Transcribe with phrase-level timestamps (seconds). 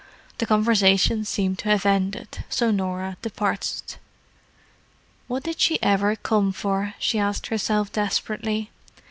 [0.39, 3.99] The conversation seemed to have ended, so Norah departed.
[5.27, 8.71] "What did she ever come for?" she asked herself desperately.